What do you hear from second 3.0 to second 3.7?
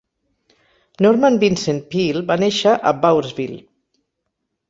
Bowersville.